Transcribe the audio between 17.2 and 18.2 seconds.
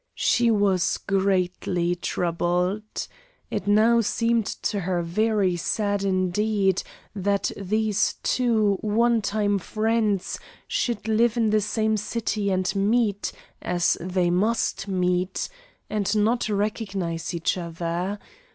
each other.